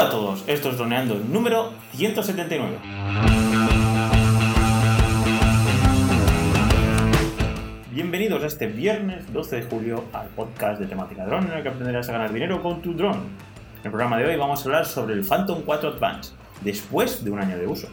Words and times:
Hola 0.00 0.08
a 0.08 0.12
todos, 0.12 0.44
esto 0.46 0.70
es 0.70 0.78
Droneando 0.78 1.16
número 1.16 1.74
179. 1.92 2.78
Bienvenidos 7.92 8.42
a 8.42 8.46
este 8.46 8.66
viernes 8.66 9.30
12 9.30 9.56
de 9.56 9.62
julio 9.64 10.04
al 10.14 10.28
podcast 10.28 10.80
de 10.80 10.86
temática 10.86 11.26
drone 11.26 11.48
en 11.48 11.52
el 11.58 11.62
que 11.62 11.68
aprenderás 11.68 12.08
a 12.08 12.12
ganar 12.12 12.32
dinero 12.32 12.62
con 12.62 12.80
tu 12.80 12.94
drone. 12.94 13.18
En 13.18 13.84
el 13.84 13.90
programa 13.90 14.16
de 14.16 14.24
hoy 14.24 14.36
vamos 14.36 14.62
a 14.62 14.64
hablar 14.64 14.86
sobre 14.86 15.12
el 15.12 15.22
Phantom 15.22 15.64
4 15.66 15.90
Advance, 15.90 16.32
después 16.62 17.22
de 17.22 17.30
un 17.30 17.40
año 17.40 17.58
de 17.58 17.66
uso. 17.66 17.88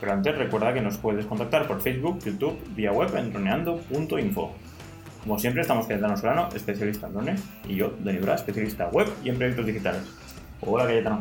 Pero 0.00 0.14
antes 0.14 0.36
recuerda 0.36 0.74
que 0.74 0.80
nos 0.80 0.98
puedes 0.98 1.24
contactar 1.24 1.68
por 1.68 1.80
Facebook, 1.80 2.18
YouTube, 2.24 2.58
vía 2.74 2.90
web 2.90 3.14
en 3.14 3.32
droneando.info. 3.32 4.54
Como 5.22 5.38
siempre 5.38 5.62
estamos 5.62 5.86
Cayetano 5.86 6.16
Solano, 6.16 6.48
especialista 6.52 7.06
en 7.06 7.12
drones, 7.12 7.44
y 7.68 7.76
yo, 7.76 7.92
Dani 8.00 8.18
Bra, 8.18 8.34
especialista 8.34 8.88
web 8.88 9.06
y 9.22 9.28
en 9.28 9.36
proyectos 9.36 9.66
digitales. 9.66 10.02
Hola 10.60 10.86
Cayetano, 10.86 11.20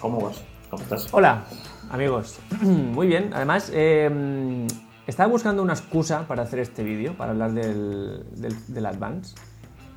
¿cómo 0.00 0.20
vas? 0.20 0.44
¿Cómo 0.70 0.80
estás? 0.80 1.12
Hola, 1.12 1.42
amigos. 1.90 2.38
Muy 2.62 3.08
bien. 3.08 3.32
Además, 3.34 3.72
eh, 3.74 4.64
estaba 5.08 5.28
buscando 5.28 5.60
una 5.60 5.72
excusa 5.72 6.28
para 6.28 6.44
hacer 6.44 6.60
este 6.60 6.84
vídeo, 6.84 7.16
para 7.16 7.32
hablar 7.32 7.52
del, 7.52 8.24
del, 8.36 8.86
Advance. 8.86 9.34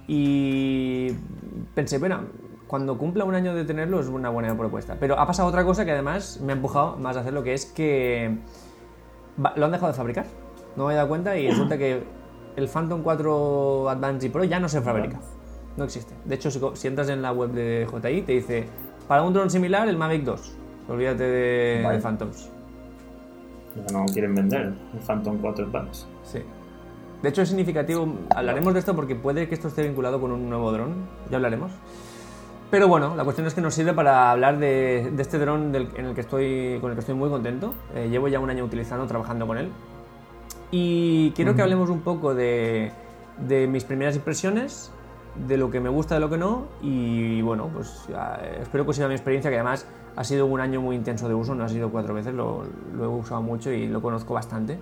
Y 0.07 1.11
pensé, 1.75 1.99
bueno, 1.99 2.21
cuando 2.66 2.97
cumpla 2.97 3.25
un 3.25 3.35
año 3.35 3.53
de 3.53 3.63
tenerlo 3.63 3.99
es 3.99 4.07
una 4.07 4.30
buena 4.30 4.57
propuesta. 4.57 4.97
Pero 4.99 5.19
ha 5.19 5.27
pasado 5.27 5.47
otra 5.47 5.63
cosa 5.63 5.85
que 5.85 5.91
además 5.91 6.39
me 6.44 6.53
ha 6.53 6.55
empujado 6.55 6.97
más 6.97 7.16
a 7.16 7.19
hacerlo, 7.19 7.44
que 7.44 7.53
es 7.53 7.67
que 7.67 8.39
lo 9.55 9.66
han 9.66 9.71
dejado 9.71 9.91
de 9.91 9.97
fabricar. 9.97 10.25
No 10.75 10.88
me 10.88 10.94
he 10.94 10.95
dado 10.95 11.09
cuenta 11.09 11.38
y 11.38 11.47
resulta 11.47 11.77
que 11.77 12.03
el 12.55 12.67
Phantom 12.67 13.03
4 13.03 13.88
Advance 13.88 14.25
y 14.25 14.30
Pro 14.30 14.44
ya 14.45 14.59
no 14.59 14.67
se 14.67 14.81
fabrica. 14.81 15.19
No 15.79 15.85
existe. 15.85 16.13
De 16.25 16.35
hecho, 16.35 16.51
si, 16.75 16.88
entras 16.88 17.07
en 17.09 17.21
la 17.21 17.31
web 17.31 17.51
de 17.51 17.88
JI, 17.89 18.21
te 18.23 18.33
dice, 18.33 18.65
para 19.07 19.23
un 19.23 19.33
dron 19.33 19.49
similar, 19.49 19.88
el 19.88 19.97
Mavic 19.97 20.23
2. 20.25 20.53
Olvídate 20.89 21.23
de, 21.23 21.81
Vale. 21.83 21.95
de 21.97 22.02
Phantoms. 22.03 22.49
Ya 23.88 23.97
no 23.97 24.05
quieren 24.08 24.36
vender 24.36 24.73
el 24.94 24.99
Phantom 24.99 25.38
4 25.39 25.66
Advance. 25.67 26.05
Sí. 26.23 26.39
De 27.23 27.30
hecho, 27.30 27.41
es 27.44 27.47
significativo. 27.49 28.13
Hablaremos 28.36 28.73
de 28.73 28.80
esto 28.80 28.94
porque 28.95 29.16
puede 29.16 29.47
que 29.47 29.55
esto 29.55 29.69
esté 29.69 29.83
vinculado 29.83 30.19
con 30.19 30.31
un 30.33 30.49
nuevo 30.49 30.69
dron. 30.71 30.95
Ya 31.31 31.38
hablaremos. 31.38 31.71
Pero 32.71 32.88
bueno, 32.89 33.16
la 33.16 33.23
cuestión 33.23 33.47
es 33.47 33.53
que 33.53 33.61
nos 33.61 33.73
sirve 33.73 33.93
para 33.93 34.31
hablar 34.31 34.59
de, 34.59 35.09
de 35.16 35.21
este 35.21 35.39
dron 35.39 35.71
del- 35.71 35.89
en 35.95 36.08
el 36.08 36.14
que 36.14 36.21
estoy, 36.21 36.77
con 36.81 36.91
el 36.91 36.95
que 36.95 36.99
estoy 37.02 37.16
muy 37.16 37.30
contento. 37.30 37.73
Eh, 37.95 38.09
llevo 38.09 38.27
ya 38.27 38.39
un 38.39 38.49
año 38.49 38.66
utilizando, 38.66 39.08
trabajando 39.08 39.47
con 39.47 39.58
él. 39.58 39.69
Y 40.71 41.31
quiero 41.31 41.55
que 41.55 41.61
hablemos 41.61 41.89
un 41.89 42.02
poco 42.02 42.36
de, 42.36 42.91
de 43.47 43.66
mis 43.67 43.83
primeras 43.86 44.16
impresiones, 44.16 44.91
de 45.48 45.58
lo 45.58 45.70
que 45.72 45.80
me 45.80 45.90
gusta, 45.90 46.16
de 46.16 46.22
lo 46.22 46.30
que 46.30 46.38
no. 46.38 46.66
Y 46.82 47.42
bueno, 47.42 47.70
pues 47.73 48.06
ah, 48.16 48.40
espero 48.62 48.84
que 48.84 48.90
os 48.92 48.95
sirva 48.95 49.09
mi 49.09 49.16
experiencia, 49.16 49.50
que 49.50 49.58
además 49.58 49.86
ha 50.16 50.23
sido 50.23 50.45
un 50.45 50.59
año 50.59 50.82
muy 50.82 50.95
intenso 50.95 51.28
de 51.28 51.34
uso, 51.34 51.56
no 51.56 51.64
ha 51.64 51.70
sido 51.70 51.90
cuatro 51.90 52.14
veces, 52.14 52.34
lo, 52.34 52.64
lo 52.95 53.04
he 53.04 53.08
usado 53.08 53.42
mucho 53.42 53.72
y 53.72 53.88
lo 53.88 54.02
conozco 54.02 54.34
bastante. 54.34 54.80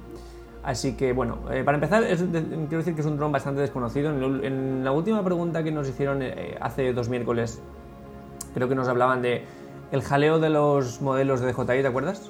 Así 0.63 0.95
que 0.97 1.13
bueno, 1.13 1.37
eh, 1.51 1.63
para 1.63 1.75
empezar, 1.77 2.03
es 2.03 2.29
de- 2.31 2.41
quiero 2.43 2.77
decir 2.79 2.93
que 2.95 3.01
es 3.01 3.07
un 3.07 3.17
dron 3.17 3.31
bastante 3.31 3.61
desconocido. 3.61 4.09
En, 4.09 4.19
lo- 4.19 4.43
en 4.43 4.83
la 4.83 4.91
última 4.91 5.23
pregunta 5.23 5.63
que 5.63 5.71
nos 5.71 5.87
hicieron 5.87 6.21
eh, 6.21 6.57
hace 6.59 6.91
dos 6.93 7.07
miércoles, 7.09 7.61
creo 8.53 8.67
que 8.67 8.75
nos 8.75 8.87
hablaban 8.87 9.21
de 9.21 9.45
el 9.91 10.01
jaleo 10.01 10.39
de 10.39 10.49
los 10.49 11.01
modelos 11.01 11.39
de 11.39 11.53
DJI, 11.53 11.65
¿te 11.81 11.87
acuerdas? 11.87 12.29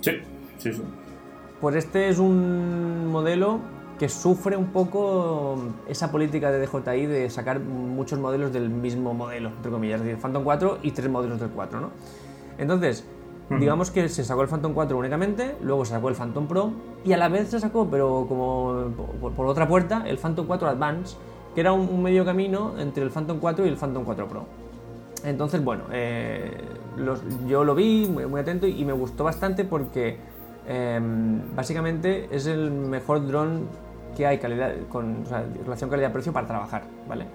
Sí, 0.00 0.12
sí, 0.58 0.72
sí. 0.72 0.82
Pues 1.60 1.76
este 1.76 2.08
es 2.08 2.18
un 2.18 3.08
modelo 3.08 3.58
que 4.02 4.08
sufre 4.08 4.56
un 4.56 4.72
poco 4.72 5.56
esa 5.86 6.10
política 6.10 6.50
de 6.50 6.66
DJI 6.66 7.06
de 7.06 7.30
sacar 7.30 7.60
muchos 7.60 8.18
modelos 8.18 8.52
del 8.52 8.68
mismo 8.68 9.14
modelo, 9.14 9.50
entre 9.50 9.70
comillas, 9.70 10.00
es 10.00 10.06
decir, 10.06 10.20
Phantom 10.20 10.42
4 10.42 10.78
y 10.82 10.90
tres 10.90 11.08
modelos 11.08 11.38
del 11.38 11.50
4, 11.50 11.78
¿no? 11.80 11.90
Entonces, 12.58 13.04
digamos 13.60 13.92
que 13.92 14.08
se 14.08 14.24
sacó 14.24 14.42
el 14.42 14.48
Phantom 14.48 14.72
4 14.74 14.98
únicamente, 14.98 15.54
luego 15.62 15.84
se 15.84 15.92
sacó 15.92 16.08
el 16.08 16.16
Phantom 16.16 16.48
Pro 16.48 16.72
y 17.04 17.12
a 17.12 17.16
la 17.16 17.28
vez 17.28 17.50
se 17.50 17.60
sacó, 17.60 17.86
pero 17.88 18.26
como 18.28 18.92
por, 19.20 19.32
por 19.34 19.46
otra 19.46 19.68
puerta, 19.68 20.02
el 20.04 20.18
Phantom 20.18 20.48
4 20.48 20.68
Advance, 20.70 21.16
que 21.54 21.60
era 21.60 21.72
un, 21.72 21.88
un 21.88 22.02
medio 22.02 22.24
camino 22.24 22.72
entre 22.80 23.04
el 23.04 23.10
Phantom 23.10 23.38
4 23.38 23.66
y 23.66 23.68
el 23.68 23.76
Phantom 23.76 24.02
4 24.02 24.26
Pro. 24.26 24.46
Entonces, 25.24 25.62
bueno, 25.62 25.84
eh, 25.92 26.50
los- 26.96 27.22
yo 27.46 27.62
lo 27.62 27.76
vi 27.76 28.08
muy, 28.12 28.26
muy 28.26 28.40
atento 28.40 28.66
y 28.66 28.84
me 28.84 28.94
gustó 28.94 29.22
bastante 29.22 29.64
porque 29.64 30.18
eh, 30.66 31.00
básicamente 31.54 32.28
es 32.32 32.46
el 32.46 32.72
mejor 32.72 33.24
dron 33.28 33.68
que 34.16 34.26
hay 34.26 34.38
calidad, 34.38 34.72
con 34.88 35.22
o 35.22 35.26
sea, 35.26 35.44
relación 35.64 35.90
calidad-precio 35.90 36.32
para 36.32 36.46
trabajar, 36.46 36.82
¿vale? 37.08 37.26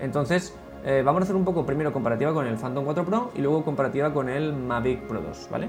Entonces, 0.00 0.54
eh, 0.84 1.02
vamos 1.04 1.22
a 1.22 1.24
hacer 1.24 1.36
un 1.36 1.44
poco 1.44 1.66
primero 1.66 1.92
comparativa 1.92 2.32
con 2.32 2.46
el 2.46 2.56
Phantom 2.56 2.84
4 2.84 3.04
Pro 3.04 3.30
y 3.34 3.40
luego 3.40 3.64
comparativa 3.64 4.12
con 4.12 4.28
el 4.28 4.52
Mavic 4.52 5.06
Pro 5.06 5.20
2, 5.20 5.48
¿vale? 5.50 5.68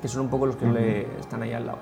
Que 0.00 0.08
son 0.08 0.22
un 0.22 0.28
poco 0.28 0.46
los 0.46 0.56
que 0.56 0.66
le 0.66 1.18
están 1.18 1.42
ahí 1.42 1.52
al 1.52 1.66
lado. 1.66 1.78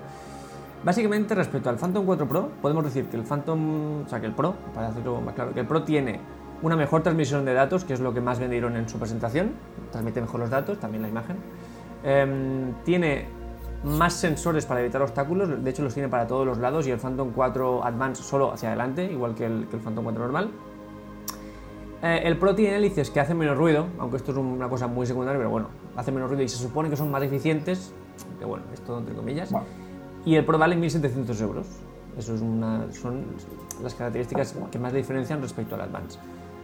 Básicamente, 0.84 1.34
respecto 1.34 1.70
al 1.70 1.76
Phantom 1.76 2.04
4 2.04 2.28
Pro, 2.28 2.48
podemos 2.60 2.84
decir 2.84 3.06
que 3.06 3.16
el 3.16 3.22
Phantom, 3.22 4.02
o 4.04 4.08
sea, 4.08 4.20
que 4.20 4.26
el 4.26 4.32
Pro, 4.32 4.54
para 4.74 4.88
hacerlo 4.88 5.20
más 5.20 5.34
claro, 5.34 5.52
que 5.52 5.60
el 5.60 5.66
Pro 5.66 5.82
tiene 5.84 6.20
una 6.62 6.76
mejor 6.76 7.02
transmisión 7.02 7.44
de 7.44 7.54
datos, 7.54 7.84
que 7.84 7.92
es 7.92 8.00
lo 8.00 8.14
que 8.14 8.20
más 8.20 8.38
vendieron 8.38 8.76
en 8.76 8.88
su 8.88 8.98
presentación, 8.98 9.52
transmite 9.90 10.20
mejor 10.20 10.40
los 10.40 10.50
datos, 10.50 10.78
también 10.78 11.02
la 11.02 11.08
imagen. 11.08 11.36
Em, 12.04 12.72
tiene 12.84 13.26
más 13.84 14.14
sensores 14.14 14.66
para 14.66 14.80
evitar 14.80 15.02
obstáculos, 15.02 15.62
de 15.62 15.70
hecho 15.70 15.82
los 15.82 15.94
tiene 15.94 16.08
para 16.08 16.26
todos 16.26 16.46
los 16.46 16.58
lados 16.58 16.86
y 16.86 16.90
el 16.90 16.98
Phantom 16.98 17.32
4 17.34 17.84
Advance 17.84 18.22
solo 18.22 18.52
hacia 18.52 18.68
adelante, 18.68 19.04
igual 19.10 19.34
que 19.34 19.46
el, 19.46 19.66
que 19.68 19.76
el 19.76 19.82
Phantom 19.82 20.04
4 20.04 20.22
normal. 20.22 20.50
Eh, 22.02 22.22
el 22.24 22.36
Pro 22.36 22.54
tiene 22.54 22.76
hélices 22.76 23.10
que 23.10 23.20
hacen 23.20 23.38
menos 23.38 23.56
ruido, 23.56 23.86
aunque 23.98 24.16
esto 24.16 24.32
es 24.32 24.38
una 24.38 24.68
cosa 24.68 24.88
muy 24.88 25.06
secundaria, 25.06 25.38
pero 25.38 25.50
bueno, 25.50 25.68
hace 25.96 26.10
menos 26.10 26.28
ruido 26.28 26.42
y 26.42 26.48
se 26.48 26.56
supone 26.56 26.90
que 26.90 26.96
son 26.96 27.10
más 27.10 27.22
eficientes, 27.22 27.92
que 28.38 28.44
bueno, 28.44 28.64
es 28.72 28.80
todo 28.80 28.98
entre 28.98 29.14
comillas. 29.14 29.52
Bueno. 29.52 29.66
Y 30.24 30.34
el 30.34 30.44
Pro 30.44 30.58
vale 30.58 30.76
1.700 30.76 31.40
euros. 31.42 31.66
Eso 32.16 32.34
es 32.34 32.40
una, 32.40 32.92
son 32.92 33.24
las 33.82 33.94
características 33.94 34.54
que 34.70 34.78
más 34.78 34.92
le 34.92 34.98
diferencian 34.98 35.40
respecto 35.40 35.76
al 35.76 35.82
Advance. 35.82 36.18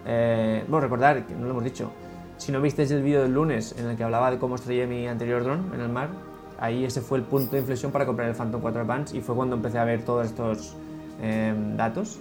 Eh, 0.07 0.65
bueno, 0.69 0.81
recordar, 0.81 1.25
que 1.27 1.35
no 1.35 1.45
lo 1.45 1.51
hemos 1.51 1.65
dicho, 1.65 1.91
si 2.37 2.53
no 2.53 2.61
visteis 2.61 2.91
el 2.91 3.03
vídeo 3.03 3.23
del 3.23 3.33
lunes 3.33 3.75
en 3.79 3.87
el 3.87 3.97
que 3.97 4.05
hablaba 4.05 4.31
de 4.31 4.39
cómo 4.39 4.57
estrellé 4.57 4.87
mi 4.87 5.07
anterior 5.07 5.43
dron 5.43 5.73
en 5.73 5.81
el 5.81 5.89
mar, 5.89 6.11
ahí 6.59 6.85
ese 6.85 7.01
fue 7.01 7.19
el 7.19 7.25
punto 7.25 7.53
de 7.53 7.59
inflexión 7.61 7.93
para 7.93 8.07
comprar 8.07 8.29
el 8.29 8.35
Phantom 8.35 8.61
4 8.61 8.81
Advance 8.83 9.17
y 9.17 9.21
fue 9.21 9.35
cuando 9.35 9.57
empecé 9.57 9.79
a 9.79 9.85
ver 9.85 10.03
todos 10.05 10.27
estos 10.27 10.77
eh, 11.21 11.55
datos. 11.77 12.19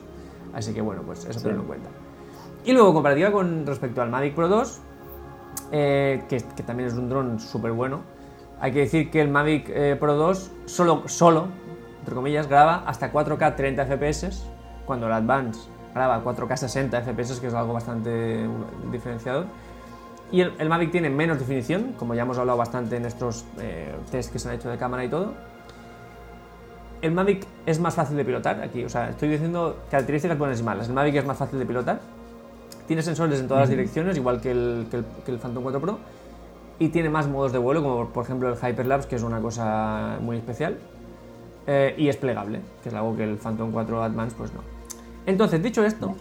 Así 0.53 0.73
que 0.73 0.81
bueno, 0.81 1.03
pues 1.03 1.25
eso 1.25 1.39
Sí. 1.39 1.45
tenlo 1.45 1.61
en 1.61 1.67
cuenta. 1.67 1.89
Y 2.65 2.73
luego, 2.73 2.93
comparativa 2.93 3.31
con 3.31 3.65
respecto 3.65 4.01
al 4.01 4.09
Mavic 4.09 4.33
Pro 4.35 4.47
2, 4.47 4.81
eh, 5.71 6.23
que, 6.27 6.37
que 6.37 6.63
también 6.63 6.89
es 6.89 6.95
un 6.95 7.09
dron 7.09 7.39
súper 7.39 7.71
bueno. 7.71 8.01
Hay 8.59 8.71
que 8.71 8.79
decir 8.79 9.11
que 9.11 9.21
el 9.21 9.29
Mavic 9.29 9.69
eh, 9.69 9.95
Pro 9.99 10.15
2 10.15 10.51
solo, 10.65 11.03
solo, 11.07 11.47
entre 11.99 12.15
comillas, 12.15 12.47
graba 12.47 12.83
hasta 12.87 13.11
4K 13.11 13.55
30 13.55 13.85
FPS, 13.85 14.43
cuando 14.85 15.07
el 15.07 15.13
Advance 15.13 15.69
graba 15.93 16.23
4K 16.23 16.57
60 16.57 17.01
FPS, 17.01 17.39
que 17.39 17.47
es 17.47 17.53
algo 17.53 17.73
bastante 17.73 18.47
uh, 18.47 18.91
diferenciador. 18.91 19.45
Y 20.31 20.41
el, 20.41 20.53
el 20.59 20.67
Mavic 20.69 20.91
tiene 20.91 21.09
menos 21.09 21.39
definición, 21.39 21.93
como 21.97 22.13
ya 22.13 22.23
hemos 22.23 22.37
hablado 22.37 22.57
bastante 22.57 22.97
en 22.97 23.05
estos 23.05 23.45
eh, 23.59 23.95
test 24.11 24.31
que 24.31 24.39
se 24.39 24.49
han 24.49 24.55
hecho 24.55 24.69
de 24.69 24.77
cámara 24.77 25.03
y 25.05 25.09
todo. 25.09 25.33
El 27.01 27.11
Mavic 27.11 27.45
es 27.65 27.79
más 27.79 27.93
fácil 27.95 28.17
de 28.17 28.25
pilotar 28.25 28.61
aquí, 28.61 28.83
o 28.83 28.89
sea, 28.89 29.09
estoy 29.09 29.29
diciendo 29.29 29.77
características 29.91 30.37
buenas 30.37 30.59
y 30.59 30.63
malas. 30.63 30.87
El 30.87 30.93
Mavic 30.95 31.15
es 31.15 31.25
más 31.25 31.37
fácil 31.37 31.59
de 31.59 31.65
pilotar, 31.65 31.99
tiene 32.87 33.01
sensores 33.03 33.39
en 33.39 33.47
todas 33.47 33.61
las 33.61 33.69
direcciones, 33.69 34.17
igual 34.17 34.41
que 34.41 34.51
el, 34.51 34.87
que 34.89 34.97
el- 34.97 35.05
que 35.25 35.31
el 35.31 35.37
Phantom 35.39 35.61
4 35.63 35.79
Pro, 35.79 35.99
y 36.79 36.89
tiene 36.89 37.09
más 37.09 37.27
modos 37.27 37.51
de 37.51 37.59
vuelo, 37.59 37.83
como 37.83 38.07
por 38.09 38.23
ejemplo 38.25 38.49
el 38.49 38.55
Hyperlapse, 38.55 39.07
que 39.07 39.15
es 39.15 39.23
una 39.23 39.39
cosa 39.41 40.17
muy 40.21 40.37
especial, 40.37 40.77
eh, 41.67 41.93
y 41.97 42.07
es 42.09 42.17
plegable, 42.17 42.61
que 42.81 42.89
es 42.89 42.95
algo 42.95 43.15
que 43.15 43.23
el 43.25 43.37
Phantom 43.37 43.71
4 43.71 44.03
Advance 44.03 44.35
pues 44.37 44.51
no. 44.53 44.61
Entonces, 45.27 45.61
dicho 45.61 45.83
esto, 45.85 46.15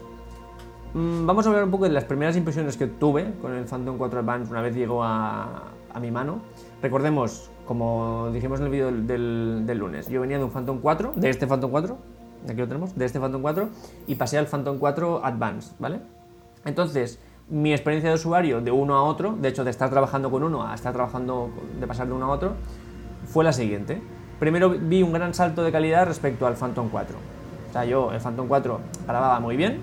vamos 0.97 1.45
a 1.45 1.51
hablar 1.51 1.65
un 1.65 1.71
poco 1.71 1.85
de 1.85 1.91
las 1.91 2.05
primeras 2.05 2.37
impresiones 2.37 2.77
que 2.77 2.87
tuve 2.87 3.35
con 3.43 3.53
el 3.53 3.67
Phantom 3.67 3.99
4 3.99 4.21
Advance 4.21 4.51
una 4.51 4.63
vez 4.63 4.75
llegó 4.75 5.05
a, 5.05 5.65
mi 6.01 6.11
mano. 6.11 6.41
Recordemos, 6.83 7.51
como 7.67 8.31
dijimos 8.33 8.61
en 8.61 8.67
el 8.67 8.73
vídeo 8.73 8.91
del 8.93 9.79
lunes, 9.79 10.09
yo 10.09 10.21
venía 10.21 10.39
de 10.39 10.45
un 10.45 10.51
Phantom 10.51 10.79
4, 10.81 11.13
de 11.17 11.31
este 11.31 11.47
Phantom 11.47 11.71
4, 11.71 11.97
aquí 12.45 12.57
lo 12.57 12.69
tenemos, 12.69 12.97
de 12.97 13.05
este 13.05 13.19
Phantom 13.19 13.41
4, 13.41 13.69
y 14.07 14.15
pasé 14.15 14.39
al 14.39 14.47
Phantom 14.47 14.79
4 14.79 15.25
Advance, 15.25 15.75
¿vale? 15.79 16.01
Entonces, 16.67 17.19
mi 17.49 17.73
experiencia 17.73 18.11
de 18.11 18.17
usuario 18.17 18.61
de 18.61 18.71
uno 18.71 18.95
a 18.95 19.03
otro, 19.03 19.37
de 19.41 19.49
hecho 19.49 19.65
de 19.65 19.71
estar 19.71 19.89
trabajando 19.89 20.31
con 20.31 20.43
uno 20.43 20.67
a 20.67 20.75
estar 20.75 20.93
trabajando, 20.93 21.51
de 21.79 21.87
pasar 21.87 22.07
de 22.07 22.13
uno 22.13 22.27
a 22.27 22.29
otro, 22.29 22.53
fue 23.27 23.45
la 23.45 23.53
siguiente. 23.53 24.03
Primero 24.39 24.71
vi 24.71 25.03
un 25.03 25.13
gran 25.13 25.33
salto 25.33 25.63
de 25.63 25.73
calidad 25.73 26.07
respecto 26.07 26.47
al 26.47 26.57
Phantom 26.57 26.89
4. 26.91 27.17
O 27.71 27.73
sea, 27.73 27.85
yo 27.85 28.13
el 28.13 28.21
Phantom 28.21 28.49
4 28.49 28.81
grababa 29.07 29.41
muy 29.41 29.57
bien, 29.57 29.81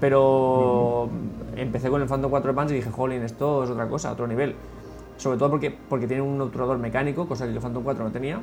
pero 0.00 1.08
empecé 1.56 1.88
con 1.90 2.02
el 2.02 2.08
Phantom 2.08 2.30
4 2.30 2.50
Advance 2.50 2.74
y 2.74 2.78
dije, 2.78 2.90
jolín, 2.90 3.22
esto 3.22 3.64
es 3.64 3.70
otra 3.70 3.88
cosa, 3.88 4.12
otro 4.12 4.26
nivel. 4.26 4.54
Sobre 5.16 5.38
todo 5.38 5.50
porque, 5.50 5.76
porque 5.88 6.06
tiene 6.06 6.22
un 6.22 6.40
obturador 6.40 6.78
mecánico, 6.78 7.26
cosa 7.26 7.46
que 7.46 7.52
el 7.52 7.60
Phantom 7.60 7.82
4 7.82 8.04
no 8.04 8.10
tenía. 8.12 8.40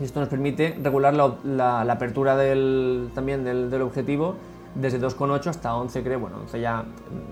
Y 0.00 0.04
esto 0.04 0.20
nos 0.20 0.28
permite 0.28 0.78
regular 0.82 1.12
la, 1.14 1.34
la- 1.44 1.84
la 1.84 1.92
apertura 1.92 2.36
del, 2.36 3.10
también 3.14 3.44
del, 3.44 3.70
del 3.70 3.82
objetivo 3.82 4.34
desde 4.74 5.00
2,8 5.00 5.46
hasta 5.48 5.74
11 5.74 6.02
creo. 6.02 6.20
Bueno, 6.20 6.36
11 6.42 6.60
ya 6.60 6.84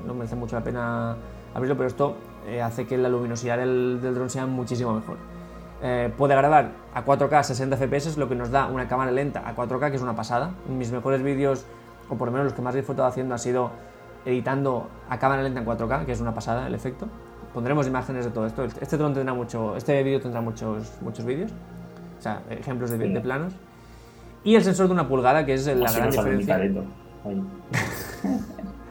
no 0.07 0.15
merece 0.15 0.37
mucho 0.37 0.57
la 0.57 0.65
pena 0.65 1.17
abrirlo, 1.55 1.77
pero 1.77 1.87
esto 1.87 2.17
eh, 2.49 2.61
hace 2.61 2.87
que 2.87 2.99
la 2.99 3.09
luminosidad 3.09 3.57
del, 3.59 4.01
del 4.03 4.15
dron 4.15 4.29
sea 4.31 4.47
muchísimo 4.47 4.93
mejor. 4.95 5.17
Eh, 5.83 6.11
puede 6.17 6.35
grabar 6.35 6.73
a 6.95 7.05
4K 7.05 7.43
60 7.45 7.77
FPS, 7.77 8.17
lo 8.17 8.29
que 8.29 8.35
nos 8.35 8.51
da 8.51 8.67
una 8.67 8.89
cámara 8.89 9.11
lenta 9.13 9.43
a 9.49 9.55
4K, 9.55 9.91
que 9.91 9.97
es 9.97 10.03
una 10.03 10.17
pasada. 10.17 10.51
Mis 10.69 10.91
mejores 10.91 11.23
vídeos, 11.23 11.67
o 12.09 12.17
por 12.17 12.29
lo 12.29 12.33
menos 12.33 12.45
los 12.47 12.53
que 12.55 12.63
más 12.63 12.75
he 12.75 12.79
disfrutado 12.79 13.09
haciendo, 13.09 13.35
ha 13.35 13.39
sido 13.39 13.71
editando 14.25 14.89
a 15.09 15.19
cámara 15.19 15.43
lenta 15.43 15.61
en 15.61 15.67
4K, 15.67 16.05
que 16.05 16.13
es 16.13 16.21
una 16.21 16.35
pasada 16.35 16.67
el 16.67 16.75
efecto. 16.75 17.07
Pondremos 17.55 17.87
imágenes 17.87 18.25
de 18.25 18.31
todo 18.31 18.47
esto. 18.47 18.65
Este 18.65 18.97
dron 18.97 19.15
tendrá 19.15 19.33
mucho, 19.35 19.77
este 19.77 20.03
vídeo 20.03 20.21
tendrá 20.21 20.41
muchos, 20.41 20.93
muchos 21.01 21.25
vídeos, 21.25 21.53
o 22.19 22.23
sea, 22.23 22.43
ejemplos 22.51 22.91
de, 22.91 22.99
Sí. 22.99 23.13
de 23.13 23.21
planos. 23.21 23.55
Y 24.45 24.55
el 24.57 24.63
sensor 24.63 24.87
de 24.87 24.93
una 24.93 25.09
pulgada, 25.09 25.45
que 25.47 25.55
es 25.55 25.67
la 25.67 25.87
Así 25.87 25.97
gran 25.99 26.11
diferencia. 26.11 26.61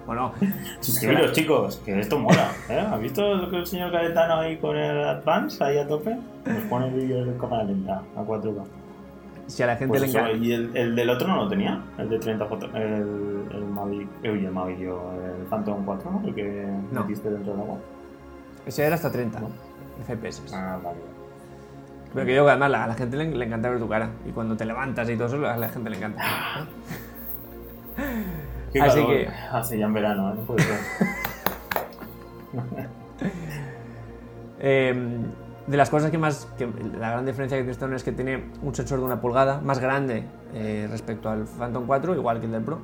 Bueno, 0.05 0.33
Suscribiros, 0.81 1.31
chicos, 1.31 1.81
que 1.83 1.99
esto 1.99 2.19
mola. 2.19 2.51
¿eh? 2.69 2.77
¿Has 2.77 2.99
visto 2.99 3.23
lo 3.37 3.49
que 3.49 3.57
el 3.57 3.65
señor 3.65 3.91
Caretano 3.91 4.35
ahí 4.35 4.57
con 4.57 4.77
el 4.77 5.03
Advance 5.03 5.63
ahí 5.63 5.79
a 5.79 5.87
tope? 5.87 6.15
Nos 6.45 6.63
pone 6.69 6.91
vídeos 6.91 7.25
de 7.25 7.35
cámara 7.37 7.63
lenta 7.63 8.03
a 8.15 8.21
4K. 8.21 8.63
Si 9.47 9.63
a 9.63 9.67
la 9.67 9.75
gente 9.75 9.89
Pues 9.89 10.01
le 10.01 10.07
encanta. 10.09 10.31
¿Y 10.31 10.51
el, 10.53 10.75
el 10.75 10.95
del 10.95 11.09
otro 11.09 11.27
no 11.27 11.35
lo 11.43 11.47
tenía? 11.47 11.83
El 11.97 12.09
de 12.09 12.19
30 12.19 12.45
fotos. 12.45 12.69
El, 12.73 13.45
el 13.51 13.65
Mavic. 13.65 14.07
Uy, 14.23 14.45
el 14.45 14.51
Mavic, 14.51 14.79
yo. 14.79 15.11
El 15.39 15.45
Phantom 15.47 15.85
4, 15.85 16.11
¿no? 16.11 16.21
El 16.27 16.33
que 16.35 16.67
No. 16.91 17.01
metiste 17.01 17.29
dentro 17.29 17.51
del 17.53 17.61
agua. 17.61 17.77
Ese 18.65 18.83
era 18.85 18.95
hasta 18.95 19.11
30 19.11 19.39
FPS. 20.07 20.41
Ah, 20.53 20.79
vale. 20.83 20.97
Pero 22.13 22.25
que 22.25 22.31
digo 22.31 22.45
que 22.45 22.51
además 22.51 22.73
a 22.73 22.87
la 22.87 22.93
gente 22.95 23.17
le, 23.17 23.25
le 23.35 23.45
encanta 23.45 23.69
ver 23.69 23.79
tu 23.79 23.87
cara. 23.89 24.09
Y 24.25 24.31
cuando 24.31 24.55
te 24.57 24.65
levantas 24.65 25.09
y 25.09 25.15
todo 25.17 25.27
eso, 25.27 25.45
a 25.47 25.57
la 25.57 25.69
gente 25.69 25.89
le 25.89 25.97
encanta. 25.97 26.23
Qué 28.73 28.81
Así 28.81 28.99
calor 28.99 29.09
que- 29.15 29.27
hace 29.51 29.77
ya 29.79 29.85
en 29.85 29.93
verano, 29.93 30.31
¿eh? 30.31 30.35
No 30.37 30.41
puede 30.45 30.63
ser. 30.63 30.79
Eh, 34.59 34.93
de 35.67 35.77
las 35.77 35.89
cosas 35.89 36.11
que 36.11 36.17
más. 36.17 36.47
Que 36.57 36.67
la 36.99 37.11
gran 37.11 37.25
diferencia 37.25 37.57
que 37.57 37.63
tiene 37.63 37.71
este 37.71 37.95
es 37.95 38.03
que 38.03 38.11
tiene 38.11 38.43
un 38.61 38.75
sensor 38.75 38.99
de 38.99 39.05
una 39.05 39.21
pulgada 39.21 39.61
más 39.61 39.79
grande 39.79 40.23
eh, 40.53 40.87
respecto 40.89 41.29
al 41.29 41.45
Phantom 41.45 41.85
4, 41.85 42.15
igual 42.15 42.39
que 42.39 42.45
el 42.45 42.51
del 42.51 42.63
Pro, 42.63 42.79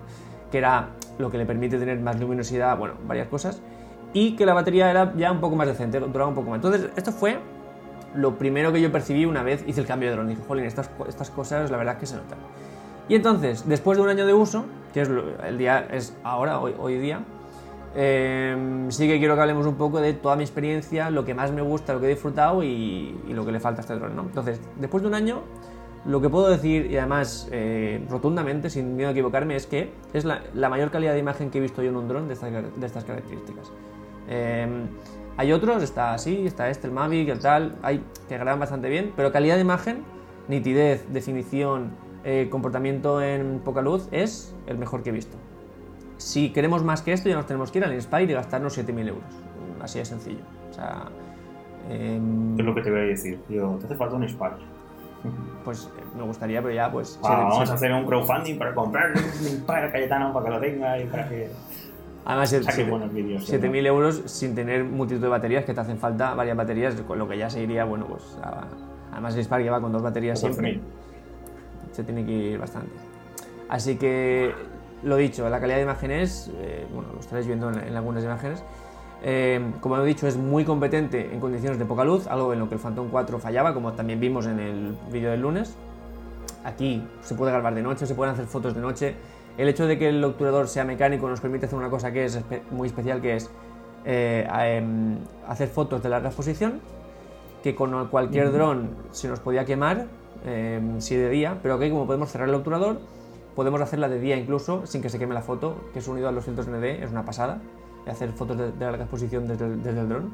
que 0.51 0.57
era 0.57 0.89
lo 1.17 1.29
que 1.29 1.37
le 1.37 1.45
permite 1.45 1.77
tener 1.77 1.99
más 1.99 2.19
luminosidad, 2.19 2.77
bueno, 2.77 2.95
varias 3.07 3.27
cosas. 3.27 3.61
Y 4.13 4.35
que 4.35 4.45
la 4.45 4.53
batería 4.53 4.89
era 4.89 5.13
ya 5.15 5.31
un 5.31 5.39
poco 5.39 5.55
más 5.55 5.67
decente, 5.67 5.99
duraba 5.99 6.27
un 6.27 6.35
poco 6.35 6.49
más. 6.49 6.57
Entonces, 6.57 6.89
esto 6.95 7.11
fue 7.11 7.39
lo 8.13 8.37
primero 8.37 8.73
que 8.73 8.81
yo 8.81 8.91
percibí 8.91 9.25
una 9.25 9.41
vez 9.41 9.63
hice 9.67 9.79
el 9.79 9.87
cambio 9.87 10.09
de 10.09 10.15
dron. 10.15 10.27
Dije, 10.27 10.41
jolín, 10.45 10.65
estas, 10.65 10.89
estas 11.07 11.29
cosas 11.29 11.71
la 11.71 11.77
verdad 11.77 11.95
es 11.95 11.99
que 12.01 12.05
se 12.07 12.15
notan. 12.17 12.39
Y 13.07 13.15
entonces, 13.15 13.67
después 13.67 13.97
de 13.97 14.03
un 14.03 14.09
año 14.09 14.25
de 14.25 14.33
uso, 14.33 14.65
que 14.93 15.01
es 15.01 15.09
el 15.45 15.57
día 15.57 15.87
es 15.91 16.15
ahora, 16.23 16.59
hoy, 16.59 16.75
hoy 16.77 16.97
día, 16.97 17.21
eh, 17.95 18.85
sí 18.89 19.07
que 19.07 19.19
quiero 19.19 19.35
que 19.35 19.41
hablemos 19.41 19.65
un 19.65 19.75
poco 19.75 19.99
de 19.99 20.13
toda 20.13 20.35
mi 20.35 20.43
experiencia, 20.43 21.09
lo 21.09 21.25
que 21.25 21.33
más 21.33 21.51
me 21.51 21.61
gusta, 21.61 21.93
lo 21.93 21.99
que 21.99 22.05
he 22.07 22.09
disfrutado 22.09 22.63
y, 22.63 23.19
y 23.27 23.33
lo 23.33 23.45
que 23.45 23.51
le 23.51 23.59
falta 23.59 23.81
a 23.81 23.83
este 23.83 23.95
dron. 23.95 24.15
¿no? 24.15 24.23
Entonces, 24.23 24.61
después 24.79 25.03
de 25.03 25.09
un 25.09 25.15
año, 25.15 25.41
lo 26.05 26.19
que 26.21 26.29
puedo 26.29 26.49
decir, 26.49 26.89
y 26.89 26.97
además 26.97 27.47
eh, 27.51 28.03
rotundamente, 28.09 28.69
sin 28.69 28.95
miedo 28.95 29.09
a 29.09 29.11
equivocarme, 29.11 29.55
es 29.55 29.67
que 29.67 29.91
es 30.13 30.25
la, 30.25 30.41
la 30.53 30.69
mayor 30.69 30.89
calidad 30.89 31.13
de 31.13 31.19
imagen 31.19 31.51
que 31.51 31.59
he 31.59 31.61
visto 31.61 31.83
yo 31.83 31.89
en 31.89 31.97
un 31.97 32.07
dron 32.07 32.27
de 32.27 32.33
estas, 32.33 32.51
de 32.51 32.85
estas 32.85 33.03
características. 33.03 33.71
Eh, 34.27 34.67
hay 35.37 35.51
otros, 35.53 35.83
está 35.83 36.13
así, 36.13 36.45
está 36.45 36.69
este, 36.69 36.87
el 36.87 36.93
Mavic, 36.93 37.29
el 37.29 37.39
tal, 37.39 37.75
hay 37.81 38.03
que 38.27 38.37
graban 38.37 38.59
bastante 38.59 38.89
bien, 38.89 39.13
pero 39.15 39.31
calidad 39.31 39.55
de 39.55 39.61
imagen, 39.61 40.03
nitidez, 40.47 41.05
definición, 41.11 41.91
eh, 42.23 42.47
comportamiento 42.51 43.21
en 43.21 43.59
poca 43.59 43.81
luz 43.81 44.07
es 44.11 44.55
el 44.67 44.77
mejor 44.77 45.03
que 45.03 45.09
he 45.09 45.13
visto. 45.13 45.37
Si 46.21 46.51
queremos 46.51 46.83
más 46.83 47.01
que 47.01 47.13
esto, 47.13 47.29
ya 47.29 47.35
nos 47.35 47.47
tenemos 47.47 47.71
que 47.71 47.79
ir 47.79 47.85
al 47.85 47.93
Inspire 47.93 48.23
y 48.31 48.33
gastarnos 48.33 48.77
7.000 48.77 49.07
euros. 49.07 49.23
Así 49.81 49.99
de 49.99 50.05
sencillo. 50.05 50.43
O 50.69 50.73
sea, 50.73 51.05
¿Qué 51.89 52.15
es 52.59 52.65
lo 52.65 52.75
que 52.75 52.81
te 52.81 52.91
voy 52.91 52.99
a 52.99 53.03
decir? 53.03 53.39
Yo, 53.49 53.75
te 53.79 53.85
hace 53.87 53.95
falta 53.95 54.15
un 54.15 54.27
Spark. 54.29 54.57
pues 55.65 55.89
eh, 55.97 56.03
me 56.15 56.23
gustaría, 56.23 56.61
pero 56.61 56.73
ya 56.73 56.91
pues... 56.91 57.19
Siete- 57.21 57.27
vamos 57.35 57.69
a 57.69 57.73
hacer 57.73 57.91
un 57.91 58.05
crowdfunding 58.05 58.57
para 58.57 58.73
comprarle 58.75 59.19
un 59.19 59.63
a 59.69 59.91
Cayetano 59.91 60.31
para 60.31 60.45
que 60.45 60.51
lo 60.51 60.59
tenga 60.59 60.99
y 60.99 61.05
para 61.07 61.27
que 61.27 61.49
Además, 62.23 62.87
buenos 62.87 63.11
vídeos. 63.11 63.51
7.000 63.51 63.85
euros 63.87 64.21
sin 64.27 64.53
tener 64.53 64.83
multitud 64.83 65.21
de 65.21 65.27
baterías, 65.27 65.65
que 65.65 65.73
te 65.73 65.79
hacen 65.81 65.97
falta 65.97 66.35
varias 66.35 66.55
baterías, 66.55 66.93
con 67.01 67.17
lo 67.17 67.27
que 67.27 67.35
ya 67.37 67.49
se 67.49 67.61
iría, 67.63 67.83
bueno, 67.83 68.05
pues... 68.05 68.37
a- 68.43 68.67
además 69.11 69.35
el 69.35 69.43
Spark 69.43 69.63
lleva 69.63 69.81
con 69.81 69.91
dos 69.91 70.03
baterías 70.03 70.39
siempre. 70.39 70.75
14.000. 70.75 70.79
se 71.93 72.03
tiene 72.03 72.23
que 72.25 72.31
ir 72.31 72.59
bastante. 72.59 72.91
Así 73.69 73.95
que, 73.97 74.53
lo 75.03 75.15
dicho, 75.15 75.49
la 75.49 75.59
calidad 75.59 75.77
de 75.77 75.83
imagen 75.83 76.11
es, 76.11 76.51
eh, 76.59 76.85
bueno, 76.93 77.09
lo 77.13 77.19
estaréis 77.19 77.47
viendo 77.47 77.69
en, 77.69 77.79
en 77.79 77.95
algunas 77.95 78.23
imágenes, 78.23 78.63
eh, 79.23 79.71
como 79.81 79.97
he 79.97 80.05
dicho, 80.05 80.27
es 80.27 80.35
muy 80.35 80.65
competente 80.65 81.31
en 81.31 81.39
condiciones 81.39 81.77
de 81.77 81.85
poca 81.85 82.03
luz, 82.03 82.27
algo 82.27 82.53
en 82.53 82.59
lo 82.59 82.67
que 82.67 82.75
el 82.75 82.81
Phantom 82.81 83.09
4 83.11 83.39
fallaba, 83.39 83.73
como 83.73 83.93
también 83.93 84.19
vimos 84.19 84.47
en 84.47 84.59
el 84.59 84.95
vídeo 85.11 85.29
del 85.31 85.41
lunes. 85.41 85.75
Aquí 86.63 87.03
se 87.21 87.35
puede 87.35 87.51
grabar 87.51 87.75
de 87.75 87.83
noche, 87.83 88.05
se 88.05 88.15
pueden 88.15 88.33
hacer 88.33 88.45
fotos 88.45 88.73
de 88.73 88.81
noche. 88.81 89.15
El 89.57 89.67
hecho 89.67 89.85
de 89.85 89.99
que 89.99 90.09
el 90.09 90.23
obturador 90.23 90.67
sea 90.67 90.85
mecánico 90.85 91.29
nos 91.29 91.39
permite 91.39 91.67
hacer 91.67 91.77
una 91.77 91.89
cosa 91.89 92.11
que 92.11 92.25
es 92.25 92.39
muy 92.71 92.87
especial, 92.87 93.21
que 93.21 93.35
es 93.35 93.49
eh, 94.05 94.47
em, 94.59 95.17
hacer 95.47 95.67
fotos 95.67 96.01
de 96.01 96.09
larga 96.09 96.29
exposición, 96.29 96.81
que 97.61 97.75
con 97.75 98.07
cualquier 98.07 98.51
dron 98.51 98.89
se 99.11 99.27
nos 99.27 99.39
podía 99.39 99.65
quemar 99.65 100.07
eh, 100.45 100.81
si 100.97 101.15
de 101.15 101.29
día, 101.29 101.59
pero 101.61 101.77
que 101.77 101.91
como 101.91 102.07
podemos 102.07 102.31
cerrar 102.31 102.49
el 102.49 102.55
obturador, 102.55 102.99
podemos 103.55 103.81
hacerla 103.81 104.07
de 104.09 104.19
día 104.19 104.37
incluso 104.37 104.85
sin 104.85 105.01
que 105.01 105.09
se 105.09 105.19
queme 105.19 105.33
la 105.33 105.41
foto, 105.41 105.75
que 105.93 105.99
es 105.99 106.07
unido 106.07 106.27
a 106.27 106.31
los 106.31 106.45
filtros 106.45 106.67
ND, 106.67 107.03
es 107.03 107.11
una 107.11 107.25
pasada, 107.25 107.61
y 108.05 108.09
hacer 108.09 108.29
fotos 108.31 108.57
de, 108.57 108.71
de 108.71 108.85
larga 108.85 109.03
exposición 109.03 109.47
desde 109.47 109.65
el, 109.65 109.83
desde 109.83 109.99
el 110.01 110.09
dron. 110.09 110.29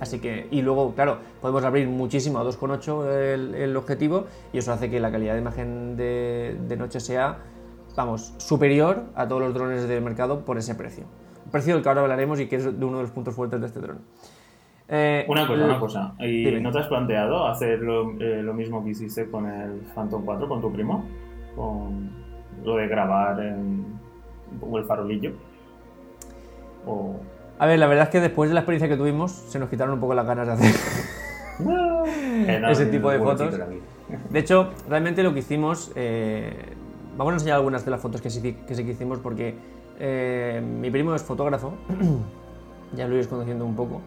Así 0.00 0.18
que, 0.18 0.48
y 0.50 0.62
luego, 0.62 0.94
claro, 0.94 1.18
podemos 1.40 1.64
abrir 1.64 1.88
muchísimo 1.88 2.38
a 2.38 2.44
2.8 2.44 3.06
el, 3.34 3.54
el 3.54 3.76
objetivo 3.76 4.26
y 4.52 4.58
eso 4.58 4.72
hace 4.72 4.90
que 4.90 5.00
la 5.00 5.10
calidad 5.10 5.34
de 5.34 5.40
imagen 5.40 5.96
de, 5.96 6.58
de 6.68 6.76
noche 6.76 7.00
sea, 7.00 7.38
vamos, 7.96 8.34
superior 8.36 9.04
a 9.14 9.26
todos 9.26 9.40
los 9.42 9.54
drones 9.54 9.88
del 9.88 10.02
mercado 10.02 10.44
por 10.44 10.58
ese 10.58 10.74
precio. 10.74 11.04
Precio 11.50 11.74
del 11.74 11.82
que 11.82 11.88
ahora 11.88 12.02
hablaremos 12.02 12.40
y 12.40 12.46
que 12.48 12.56
es 12.56 12.64
de 12.78 12.84
uno 12.84 12.96
de 12.98 13.04
los 13.04 13.12
puntos 13.12 13.34
fuertes 13.34 13.60
de 13.60 13.66
este 13.68 13.80
dron. 13.80 14.00
Eh, 14.88 15.24
Una 15.28 15.46
cosa, 15.46 15.54
el- 15.54 15.62
una 15.70 15.80
cosa. 15.80 16.14
¿Y 16.18 16.44
Dime. 16.44 16.60
no 16.60 16.70
te 16.72 16.78
has 16.80 16.86
planteado 16.88 17.46
hacer 17.46 17.78
lo, 17.80 18.12
eh, 18.20 18.42
lo 18.42 18.52
mismo 18.54 18.84
que 18.84 18.90
hiciste 18.90 19.30
con 19.30 19.46
el 19.48 19.80
Phantom 19.94 20.24
4, 20.24 20.46
con 20.48 20.60
tu 20.60 20.72
primo? 20.72 21.04
Con 21.56 22.25
lo 22.64 22.76
de 22.76 22.88
grabar 22.88 23.40
en 23.40 23.98
un 24.52 24.58
poco 24.60 24.78
el 24.78 24.84
farolillo. 24.84 25.32
O... 26.86 27.16
A 27.58 27.66
ver, 27.66 27.78
la 27.78 27.86
verdad 27.86 28.04
es 28.04 28.10
que 28.10 28.20
después 28.20 28.50
de 28.50 28.54
la 28.54 28.60
experiencia 28.60 28.88
que 28.88 28.96
tuvimos, 28.96 29.32
se 29.32 29.58
nos 29.58 29.68
quitaron 29.68 29.94
un 29.94 30.00
poco 30.00 30.14
las 30.14 30.26
ganas 30.26 30.46
de 30.46 30.52
hacer 30.52 30.74
no, 31.58 32.04
ese 32.68 32.86
tipo 32.86 33.10
de 33.10 33.18
fotos. 33.18 33.58
de 34.30 34.38
hecho, 34.38 34.70
realmente 34.88 35.22
lo 35.22 35.32
que 35.32 35.40
hicimos, 35.40 35.90
eh, 35.94 36.74
vamos 37.16 37.32
a 37.32 37.36
enseñar 37.36 37.56
algunas 37.56 37.84
de 37.84 37.90
las 37.90 38.00
fotos 38.00 38.20
que 38.20 38.30
sí 38.30 38.40
que, 38.42 38.74
sí 38.74 38.84
que 38.84 38.90
hicimos 38.90 39.18
porque 39.20 39.54
eh, 39.98 40.62
mi 40.62 40.90
primo 40.90 41.14
es 41.14 41.22
fotógrafo, 41.22 41.74
ya 42.94 43.06
lo 43.06 43.12
iréis 43.12 43.26
conociendo 43.26 43.64
un 43.64 43.74
poco, 43.74 44.02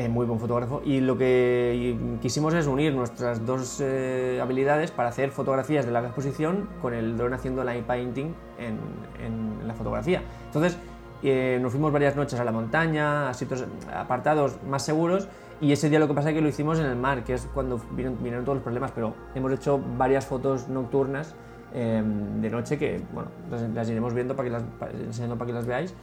eh, 0.00 0.08
muy 0.08 0.24
buen 0.24 0.40
fotógrafo, 0.40 0.80
y 0.84 1.00
lo 1.00 1.18
que 1.18 1.96
quisimos 2.22 2.54
es 2.54 2.66
unir 2.66 2.94
nuestras 2.94 3.44
dos 3.44 3.80
eh, 3.82 4.40
habilidades 4.42 4.90
para 4.90 5.10
hacer 5.10 5.30
fotografías 5.30 5.84
de 5.84 5.92
larga 5.92 6.08
exposición 6.08 6.68
con 6.80 6.94
el 6.94 7.18
dron 7.18 7.34
haciendo 7.34 7.62
light 7.64 7.84
painting 7.84 8.32
en, 8.58 8.78
en 9.22 9.68
la 9.68 9.74
fotografía. 9.74 10.22
Entonces, 10.46 10.78
eh, 11.22 11.58
nos 11.60 11.72
fuimos 11.72 11.92
varias 11.92 12.16
noches 12.16 12.40
a 12.40 12.44
la 12.44 12.52
montaña, 12.52 13.28
a 13.28 13.34
sitios 13.34 13.66
apartados 13.94 14.56
más 14.66 14.82
seguros, 14.82 15.28
y 15.60 15.72
ese 15.72 15.90
día 15.90 15.98
lo 15.98 16.08
que 16.08 16.14
pasa 16.14 16.30
es 16.30 16.34
que 16.34 16.40
lo 16.40 16.48
hicimos 16.48 16.78
en 16.78 16.86
el 16.86 16.96
mar, 16.96 17.22
que 17.22 17.34
es 17.34 17.46
cuando 17.52 17.78
vinieron, 17.90 18.16
vinieron 18.22 18.44
todos 18.46 18.56
los 18.56 18.62
problemas, 18.64 18.92
pero 18.92 19.12
hemos 19.34 19.52
hecho 19.52 19.78
varias 19.98 20.24
fotos 20.24 20.68
nocturnas 20.68 21.34
eh, 21.74 22.02
de 22.40 22.48
noche 22.50 22.78
que, 22.78 23.02
bueno, 23.12 23.28
las, 23.50 23.60
las 23.74 23.90
iremos 23.90 24.14
viendo 24.14 24.34
para 24.34 24.48
que 24.48 24.52
las, 24.52 24.62
para- 24.78 24.92
enseñando 24.92 25.36
para 25.36 25.48
que 25.48 25.52
las 25.52 25.66
veáis. 25.66 25.94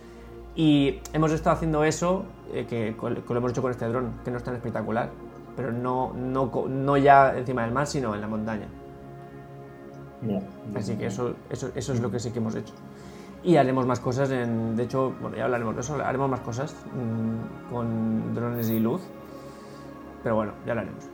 Y 0.57 0.99
hemos 1.13 1.31
estado 1.31 1.55
haciendo 1.55 1.83
eso, 1.83 2.25
eh, 2.51 2.65
que, 2.67 2.95
que 2.97 3.33
lo 3.33 3.37
hemos 3.37 3.51
hecho 3.51 3.61
con 3.61 3.69
este 3.69 3.87
dron, 3.87 4.11
que 4.25 4.31
no 4.31 4.37
es 4.37 4.43
tan 4.43 4.55
espectacular, 4.55 5.11
pero 5.55 5.71
no, 5.71 6.13
no, 6.13 6.51
no 6.67 6.97
ya 6.97 7.37
encima 7.37 7.61
del 7.61 7.71
mar, 7.71 7.85
sino 7.85 8.15
en 8.15 8.21
la 8.21 8.27
montaña. 8.27 8.67
Ya. 10.23 10.41
Así 10.75 10.95
que 10.95 11.05
eso, 11.05 11.35
eso, 11.51 11.69
eso 11.75 11.93
es 11.93 12.01
lo 12.01 12.09
que 12.09 12.19
sí 12.19 12.31
que 12.31 12.39
hemos 12.39 12.55
hecho. 12.55 12.73
Y 13.43 13.57
haremos 13.57 13.85
más 13.85 13.99
cosas, 13.99 14.31
en, 14.31 14.75
de 14.75 14.85
hecho, 14.85 15.13
bueno, 15.21 15.37
ya 15.37 15.45
hablaremos 15.45 15.75
de 15.75 15.81
eso, 15.81 15.95
haremos 16.03 16.27
más 16.27 16.39
cosas 16.39 16.75
mm, 16.91 17.71
con 17.71 18.33
drones 18.33 18.67
y 18.71 18.79
luz, 18.79 19.01
pero 20.23 20.37
bueno, 20.37 20.53
ya 20.65 20.71
hablaremos. 20.71 21.07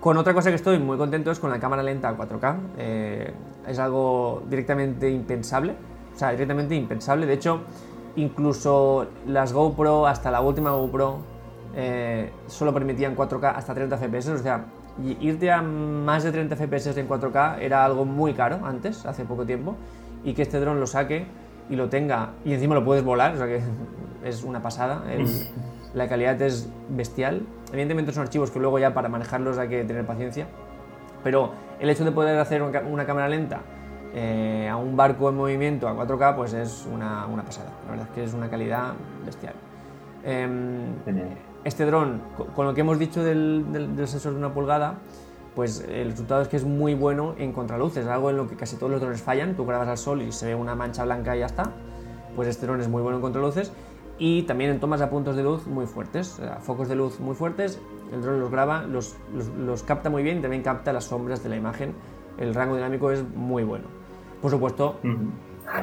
Con 0.00 0.18
otra 0.18 0.34
cosa 0.34 0.50
que 0.50 0.56
estoy 0.56 0.78
muy 0.78 0.98
contento 0.98 1.30
es 1.30 1.40
con 1.40 1.50
la 1.50 1.58
cámara 1.58 1.82
lenta 1.82 2.10
a 2.10 2.16
4K. 2.16 2.56
eh, 2.76 3.34
es 3.66 3.78
algo 3.78 4.42
directamente 4.50 5.10
impensable. 5.10 5.95
O 6.16 6.18
sea, 6.18 6.30
directamente 6.30 6.74
impensable. 6.74 7.26
De 7.26 7.34
hecho, 7.34 7.60
incluso 8.16 9.06
las 9.26 9.52
GoPro, 9.52 10.06
hasta 10.06 10.30
la 10.30 10.40
última 10.40 10.70
GoPro, 10.70 11.18
eh, 11.74 12.32
solo 12.46 12.72
permitían 12.72 13.14
4K 13.14 13.52
hasta 13.54 13.74
30 13.74 13.98
FPS. 13.98 14.30
O 14.32 14.38
sea, 14.38 14.64
irte 15.20 15.52
a 15.52 15.60
más 15.60 16.24
de 16.24 16.32
30 16.32 16.56
FPS 16.56 16.96
en 16.98 17.06
4K 17.06 17.58
era 17.60 17.84
algo 17.84 18.06
muy 18.06 18.32
caro 18.32 18.60
antes, 18.64 19.04
hace 19.04 19.24
poco 19.26 19.44
tiempo. 19.44 19.76
Y 20.24 20.32
que 20.32 20.42
este 20.42 20.58
dron 20.58 20.80
lo 20.80 20.86
saque 20.86 21.26
y 21.68 21.76
lo 21.76 21.88
tenga, 21.90 22.30
y 22.44 22.54
encima 22.54 22.74
lo 22.74 22.84
puedes 22.84 23.04
volar, 23.04 23.34
o 23.34 23.36
sea 23.36 23.46
que 23.46 23.60
es 24.24 24.42
una 24.42 24.62
pasada. 24.62 25.04
El- 25.12 25.26
la 25.94 26.08
calidad 26.08 26.40
es 26.40 26.68
bestial. 26.88 27.42
Evidentemente 27.72 28.12
son 28.12 28.22
archivos 28.22 28.50
que 28.50 28.58
luego 28.58 28.78
ya 28.78 28.94
para 28.94 29.08
manejarlos 29.10 29.58
hay 29.58 29.68
que 29.68 29.84
tener 29.84 30.06
paciencia, 30.06 30.46
pero 31.22 31.50
el 31.78 31.90
hecho 31.90 32.04
de 32.04 32.12
poder 32.12 32.38
hacer 32.38 32.62
una 32.62 33.04
cámara 33.06 33.28
lenta 33.28 33.60
eh, 34.14 34.68
a 34.70 34.76
un 34.76 34.96
barco 34.96 35.28
en 35.28 35.36
movimiento 35.36 35.88
a 35.88 35.94
4K, 35.94 36.36
pues 36.36 36.52
es 36.54 36.86
una, 36.92 37.26
una, 37.26 37.42
pasada. 37.44 37.70
La 37.84 37.90
verdad 37.90 38.08
es 38.08 38.14
que 38.14 38.24
es 38.24 38.34
una 38.34 38.48
calidad 38.48 38.94
bestial. 39.24 39.54
Em, 40.24 40.94
este 41.64 41.84
dron, 41.84 42.22
con 42.54 42.66
lo 42.66 42.74
que 42.74 42.80
hemos 42.80 42.98
dicho 42.98 43.22
del, 43.22 43.64
del, 43.72 44.08
sensor 44.08 44.32
de 44.32 44.38
una 44.38 44.52
pulgada, 44.54 44.94
pues 45.54 45.84
el 45.88 46.10
resultado 46.10 46.42
es 46.42 46.48
que 46.48 46.56
es 46.56 46.64
muy 46.64 46.94
bueno 46.94 47.34
en 47.38 47.52
contraluces, 47.52 48.06
algo 48.06 48.30
en 48.30 48.36
lo 48.36 48.48
que 48.48 48.56
casi 48.56 48.76
todos 48.76 48.90
los 48.92 49.00
drones 49.00 49.22
fallan. 49.22 49.54
Tú 49.54 49.64
grabas 49.66 49.88
al 49.88 49.98
sol 49.98 50.22
y 50.22 50.32
se 50.32 50.46
ve 50.46 50.54
una 50.54 50.74
mancha 50.74 51.04
blanca 51.04 51.36
y 51.36 51.40
ya 51.40 51.46
está. 51.46 51.72
Pues 52.34 52.48
este 52.48 52.66
dron 52.66 52.80
es 52.80 52.88
muy 52.88 53.02
bueno 53.02 53.16
en 53.16 53.22
contraluces 53.22 53.72
y 54.18 54.42
también 54.42 54.70
en 54.70 54.80
tomas 54.80 55.00
a 55.00 55.10
puntos 55.10 55.36
de 55.36 55.42
luz 55.42 55.66
muy 55.66 55.86
fuertes, 55.86 56.40
focos 56.60 56.88
de 56.88 56.96
luz 56.96 57.20
muy 57.20 57.34
fuertes. 57.34 57.80
El 58.12 58.22
dron 58.22 58.40
los 58.40 58.50
graba, 58.50 58.82
los, 58.82 59.16
los 59.58 59.82
capta 59.82 60.10
muy 60.10 60.22
bien 60.22 60.38
y 60.38 60.42
también 60.42 60.62
capta 60.62 60.92
las 60.92 61.04
sombras 61.04 61.42
de 61.42 61.48
la 61.48 61.56
imagen. 61.56 61.94
El 62.38 62.54
rango 62.54 62.76
dinámico 62.76 63.10
es 63.10 63.24
muy 63.34 63.64
bueno. 63.64 63.84
Por 64.42 64.50
supuesto, 64.50 65.00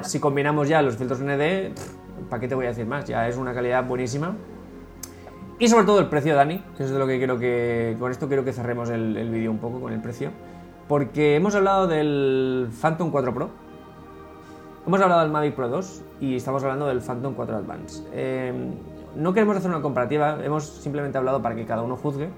si 0.01 0.19
combinamos 0.19 0.67
ya 0.67 0.81
los 0.81 0.95
filtros 0.95 1.19
ND, 1.19 1.73
¿para 2.29 2.39
qué 2.39 2.47
te 2.47 2.55
voy 2.55 2.65
a 2.65 2.69
decir 2.69 2.85
más? 2.85 3.05
Ya 3.05 3.27
es 3.27 3.37
una 3.37 3.53
calidad 3.53 3.85
buenísima. 3.85 4.35
Y 5.59 5.67
sobre 5.67 5.85
todo 5.85 5.99
el 5.99 6.07
precio, 6.07 6.35
Dani, 6.35 6.63
que 6.77 6.83
es 6.83 6.89
de 6.91 6.99
lo 6.99 7.07
que 7.07 7.17
quiero 7.17 7.37
que. 7.37 7.95
Con 7.99 8.11
esto 8.11 8.27
quiero 8.27 8.43
que 8.43 8.53
cerremos 8.53 8.89
el, 8.89 9.29
vídeo 9.29 9.51
un 9.51 9.59
poco 9.59 9.79
con 9.79 9.93
el 9.93 10.01
precio. 10.01 10.31
Porque 10.87 11.35
hemos 11.35 11.55
hablado 11.55 11.87
del 11.87 12.69
Phantom 12.81 13.09
4 13.11 13.33
Pro, 13.33 13.49
hemos 14.85 14.99
hablado 14.99 15.21
del 15.21 15.31
Mavic 15.31 15.55
Pro 15.55 15.69
2 15.69 16.01
y 16.19 16.35
estamos 16.35 16.61
hablando 16.63 16.87
del 16.87 17.01
Phantom 17.01 17.33
4 17.33 17.55
Advance. 17.55 18.03
Em, 18.11 18.73
no 19.15 19.33
queremos 19.33 19.55
hacer 19.55 19.69
una 19.69 19.81
comparativa, 19.81 20.37
hemos 20.43 20.65
simplemente 20.67 21.17
hablado 21.17 21.41
para 21.41 21.55
que 21.55 21.65
cada 21.65 21.83
uno 21.83 21.95
juzgue, 21.95 22.29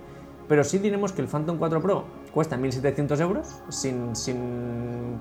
pero 0.48 0.64
sí 0.64 0.78
diremos 0.78 1.12
que 1.12 1.24
el 1.24 1.28
Phantom 1.28 1.58
4 1.58 1.82
Pro 1.82 2.04
cuesta 2.36 2.58
1.700 2.58 3.20
euros 3.22 3.64
sin, 3.70 4.16
sin 4.16 5.20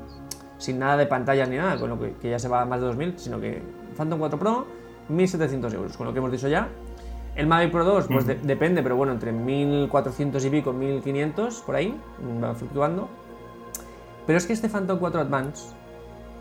sin 0.64 0.78
nada 0.78 0.96
de 0.96 1.06
pantallas 1.06 1.48
ni 1.48 1.56
nada, 1.56 1.78
con 1.78 1.90
lo 1.90 1.98
que, 1.98 2.30
ya 2.30 2.38
se 2.38 2.48
va 2.48 2.62
a 2.62 2.64
más 2.64 2.80
de 2.80 2.88
2.000, 2.88 3.16
sino 3.16 3.40
que 3.40 3.62
Phantom 3.96 4.18
4 4.18 4.38
Pro, 4.38 4.66
1.700 5.10 5.74
euros, 5.74 5.96
con 5.96 6.06
lo 6.06 6.12
que 6.12 6.18
hemos 6.18 6.32
dicho 6.32 6.48
ya. 6.48 6.68
El 7.36 7.46
Mavic 7.46 7.72
Pro 7.72 7.84
2, 7.84 8.06
pues 8.06 8.26
depende, 8.26 8.82
pero 8.82 8.96
bueno, 8.96 9.12
entre 9.12 9.32
1.400 9.32 10.44
y 10.44 10.50
pico, 10.50 10.72
1.500, 10.72 11.64
por 11.64 11.74
ahí, 11.74 12.00
va 12.42 12.54
fluctuando. 12.54 13.08
Pero 14.26 14.38
es 14.38 14.46
que 14.46 14.52
este 14.52 14.68
Phantom 14.68 14.98
4 14.98 15.20
Advance, 15.20 15.74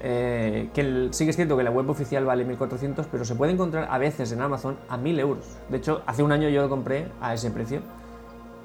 eh, 0.02 0.70
que 0.74 1.10
sí 1.12 1.26
que 1.26 1.32
es 1.32 1.36
cierto 1.36 1.58
que 1.58 1.64
la 1.64 1.72
web 1.72 1.90
oficial 1.90 2.26
vale 2.26 2.48
1.400, 2.48 3.08
pero 3.12 3.26
se 3.26 3.36
puede 3.36 3.52
encontrar 3.52 3.88
a 3.90 3.98
veces 3.98 4.32
en 4.32 4.42
Amazon 4.42 4.78
a 4.88 4.98
1.000 4.98 5.20
euros. 5.20 5.46
De 5.70 5.78
hecho, 5.78 6.04
hace 6.06 6.22
un 6.22 6.32
año 6.32 6.48
yo 6.48 6.62
lo 6.62 6.70
compré 6.70 7.08
a 7.20 7.34
ese 7.34 7.50
precio, 7.50 7.82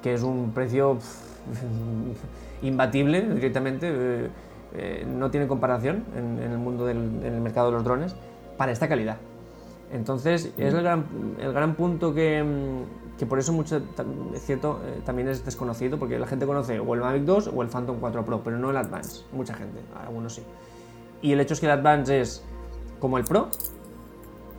que 0.03 0.13
es 0.13 0.21
un 0.21 0.51
precio 0.51 0.99
imbatible 2.61 3.21
directamente. 3.21 3.89
Eh, 3.91 4.29
eh, 4.75 5.05
no 5.07 5.31
tiene 5.31 5.47
comparación 5.47 6.03
en, 6.15 6.37
el 6.39 6.57
mundo 6.59 6.85
del 6.85 6.97
en 6.97 7.33
el 7.33 7.41
mercado 7.41 7.71
de 7.71 7.73
los 7.73 7.83
drones 7.83 8.15
para 8.55 8.71
esta 8.71 8.87
calidad. 8.87 9.17
Entonces, 9.91 10.53
es 10.57 10.73
el 10.73 10.83
gran, 10.83 11.05
el 11.39 11.51
gran 11.51 11.73
punto 11.73 12.13
que, 12.13 12.43
mm, 12.43 13.17
que, 13.17 13.25
por 13.25 13.39
eso 13.39 13.51
mucho, 13.51 13.81
es 14.35 14.45
cierto, 14.45 14.79
eh, 14.85 15.01
también 15.03 15.27
es 15.27 15.43
desconocido, 15.43 15.97
porque 15.97 16.19
la 16.19 16.27
gente 16.27 16.45
conoce 16.45 16.79
o 16.79 16.93
el 16.93 16.99
Mavic 16.99 17.23
2 17.23 17.51
o 17.55 17.63
el 17.63 17.69
Phantom 17.69 17.97
4 17.99 18.23
Pro, 18.23 18.41
pero 18.43 18.59
no 18.59 18.69
el 18.69 18.77
Advance, 18.77 19.23
mucha 19.31 19.55
gente, 19.55 19.79
algunos 20.05 20.35
sí. 20.35 20.43
Y 21.23 21.31
el 21.31 21.39
hecho 21.39 21.55
es 21.55 21.59
que 21.59 21.65
el 21.65 21.71
Advance 21.71 22.21
es 22.21 22.43
como 22.99 23.17
el 23.17 23.23
Pro, 23.23 23.49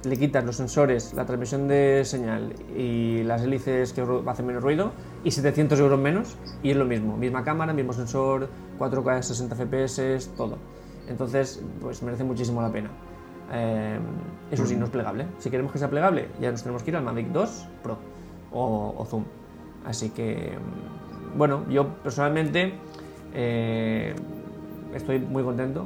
le 0.02 0.16
quitas 0.16 0.44
los 0.44 0.56
sensores, 0.56 1.14
la 1.14 1.26
transmisión 1.26 1.68
de 1.68 2.02
señal 2.04 2.54
y 2.76 3.22
las 3.22 3.42
hélices 3.42 3.92
que 3.92 4.04
hacen 4.26 4.46
menos 4.46 4.62
ruido 4.62 4.92
y 5.24 5.30
700 5.30 5.78
euros 5.80 5.98
menos 5.98 6.36
y 6.62 6.70
es 6.70 6.76
lo 6.76 6.84
mismo, 6.84 7.16
misma 7.16 7.44
cámara, 7.44 7.72
mismo 7.72 7.92
sensor, 7.92 8.48
4K, 8.78 9.22
60 9.22 9.56
FPS, 9.56 10.30
todo. 10.36 10.58
Entonces, 11.08 11.62
pues 11.80 12.02
merece 12.02 12.24
muchísimo 12.24 12.62
la 12.62 12.70
pena. 12.70 12.90
Eh, 13.52 13.98
eso 14.50 14.64
sí, 14.64 14.76
no 14.76 14.84
es 14.84 14.90
plegable. 14.90 15.26
Si 15.38 15.50
queremos 15.50 15.72
que 15.72 15.78
sea 15.78 15.90
plegable, 15.90 16.28
ya 16.40 16.50
nos 16.50 16.62
tenemos 16.62 16.82
que 16.82 16.90
ir 16.90 16.96
al 16.96 17.02
Mavic 17.02 17.28
2 17.28 17.68
Pro 17.82 17.98
o, 18.52 19.04
Zoom. 19.08 19.24
Así 19.84 20.10
que, 20.10 20.56
bueno, 21.36 21.64
yo 21.68 21.88
personalmente 22.02 22.74
eh, 23.34 24.14
estoy 24.94 25.18
muy 25.18 25.42
contento. 25.42 25.84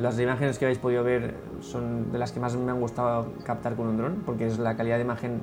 Las 0.00 0.18
imágenes 0.18 0.58
que 0.58 0.66
habéis 0.66 0.78
podido 0.78 1.02
ver 1.02 1.34
son 1.60 2.12
de 2.12 2.18
las 2.18 2.32
que 2.32 2.40
más 2.40 2.56
me 2.56 2.70
han 2.70 2.80
gustado 2.80 3.32
captar 3.44 3.74
con 3.74 3.88
un 3.88 3.96
dron, 3.96 4.22
porque 4.26 4.46
es 4.46 4.58
la 4.58 4.76
calidad 4.76 4.96
de 4.96 5.02
imagen 5.02 5.40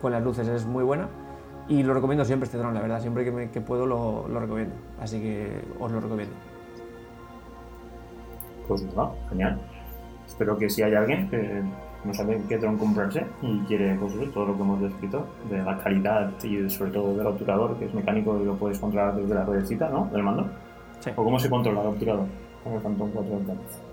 con 0.00 0.12
las 0.12 0.22
luces 0.22 0.48
es 0.48 0.64
muy 0.66 0.84
buena. 0.84 1.08
Y 1.68 1.82
lo 1.82 1.94
recomiendo 1.94 2.24
siempre 2.24 2.46
este 2.46 2.58
dron, 2.58 2.74
la 2.74 2.80
verdad, 2.80 3.00
siempre 3.00 3.24
que, 3.24 3.60
puedo 3.60 3.86
lo, 3.86 4.26
recomiendo. 4.38 4.74
Así 5.00 5.20
que 5.20 5.60
os 5.80 5.90
lo 5.90 6.00
recomiendo. 6.00 6.34
Pues 8.68 8.82
nada, 8.94 9.10
genial. 9.28 9.58
Espero 10.26 10.56
que 10.58 10.70
si 10.70 10.82
hay 10.82 10.94
alguien 10.94 11.28
que 11.28 11.62
no 12.04 12.14
sabe 12.14 12.40
qué 12.48 12.58
dron 12.58 12.78
comprarse 12.78 13.26
y 13.42 13.58
quiere 13.60 13.96
pues, 13.96 14.12
todo 14.32 14.46
lo 14.46 14.56
que 14.56 14.62
hemos 14.62 14.80
descrito, 14.80 15.26
de 15.50 15.58
la 15.58 15.76
calidad 15.78 16.30
y 16.44 16.70
sobre 16.70 16.92
todo 16.92 17.16
del 17.16 17.26
obturador, 17.26 17.76
que 17.78 17.86
es 17.86 17.94
mecánico 17.94 18.38
y 18.40 18.44
lo 18.44 18.54
puedes 18.54 18.78
controlar 18.78 19.16
desde 19.16 19.34
la 19.34 19.44
ruedecita, 19.44 19.88
¿no? 19.88 20.08
Del 20.12 20.22
mando. 20.22 20.48
Sí. 21.00 21.10
¿O 21.16 21.24
cómo 21.24 21.38
se 21.38 21.50
controla 21.50 21.80
el 21.80 21.88
obturador 21.88 22.26
con 22.62 22.74
el 22.74 22.80
Phantom 22.80 23.10
4 23.12 23.40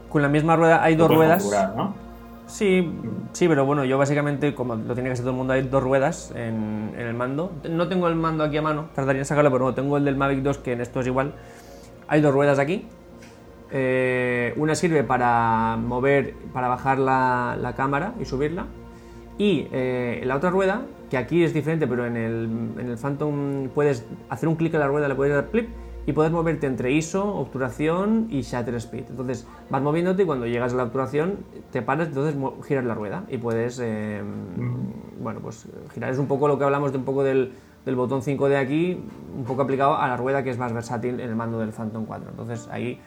Con 0.10 0.22
la 0.22 0.30
misma 0.30 0.56
rueda 0.56 0.84
hay 0.84 0.96
dos 0.96 1.14
ruedas. 1.14 1.44
¿no? 1.76 2.03
Sí, 2.46 2.92
sí, 3.32 3.48
pero 3.48 3.66
bueno, 3.66 3.86
yo 3.86 3.98
básicamente, 3.98 4.54
como 4.54 4.76
lo 4.76 4.94
tiene 4.94 5.10
que 5.10 5.14
hacer 5.14 5.24
todo 5.24 5.32
el 5.32 5.38
mundo, 5.38 5.54
hay 5.54 5.64
dos 5.64 5.82
ruedas 5.82 6.34
en, 6.36 6.94
el 6.98 7.14
mando. 7.14 7.52
No 7.70 7.88
tengo 7.88 8.08
el 8.08 8.16
mando 8.16 8.44
aquí 8.44 8.58
a 8.58 8.62
mano, 8.62 8.90
tardaría 8.94 9.22
en 9.22 9.26
sacarlo, 9.26 9.52
pero 9.52 9.66
no, 9.66 9.74
tengo 9.74 9.98
el 9.98 10.06
del 10.06 10.18
Mavic 10.18 10.42
2, 10.42 10.58
que 10.60 10.74
en 10.74 10.82
esto 10.82 11.00
es 11.00 11.08
igual. 11.08 11.34
Hay 12.08 12.22
dos 12.22 12.34
ruedas 12.34 12.60
aquí. 12.60 12.88
Eh, 13.72 14.54
una 14.58 14.76
sirve 14.76 15.04
para 15.04 15.78
mover, 15.78 16.36
para 16.54 16.68
bajar 16.68 17.00
la, 17.00 17.74
cámara 17.76 18.14
y 18.20 18.26
subirla. 18.26 18.68
Y 19.38 19.68
eh, 19.72 20.22
la 20.26 20.36
otra 20.36 20.52
rueda, 20.52 20.84
que 21.10 21.18
aquí 21.18 21.44
es 21.44 21.54
diferente, 21.54 21.88
pero 21.88 22.06
en 22.06 22.18
el, 22.18 22.50
en 22.78 22.90
el 22.90 22.98
Phantom 22.98 23.70
puedes 23.70 24.06
hacer 24.30 24.48
un 24.48 24.56
clic 24.56 24.74
en 24.74 24.82
la 24.82 24.88
rueda, 24.88 25.08
le 25.08 25.16
puedes 25.16 25.34
dar 25.34 25.46
flip 25.46 25.70
y 26.06 26.14
puedes 26.14 26.32
moverte 26.32 26.68
entre 26.68 26.92
ISO, 26.92 27.36
obturación 27.36 28.28
y 28.30 28.42
shutter 28.42 28.76
speed. 28.76 29.06
Entonces 29.10 29.48
vas 29.70 29.82
moviéndote 29.82 30.24
y 30.24 30.26
cuando 30.26 30.46
llegas 30.46 30.74
a 30.74 30.78
la 30.78 30.84
obturación 30.84 31.38
te 31.72 31.82
paras, 31.82 32.10
entonces 32.10 32.36
giras 32.66 32.84
la 32.86 32.94
rueda 32.94 33.24
y 33.30 33.38
puedes, 33.38 33.80
eh, 33.80 34.22
bueno, 35.22 35.40
pues 35.40 35.68
girar. 35.94 36.12
Es 36.12 36.18
un 36.18 36.28
poco 36.28 36.48
lo 36.48 36.58
que 36.58 36.66
hablamos 36.66 36.92
de 36.92 36.98
un 36.98 37.06
poco 37.06 37.24
del, 37.24 37.54
del, 37.86 37.96
botón 37.96 38.22
5 38.22 38.50
de 38.50 38.58
aquí, 38.58 39.02
un 39.36 39.46
poco 39.46 39.62
aplicado 39.62 39.98
a 39.98 40.08
la 40.08 40.18
rueda 40.18 40.44
que 40.44 40.50
es 40.50 40.58
más 40.58 40.74
versátil 40.74 41.20
en 41.20 41.30
el 41.30 41.36
mando 41.36 41.60
del 41.60 41.72
Phantom 41.72 42.06
4. 42.06 42.32
Entonces 42.32 42.68
ahí 42.70 43.00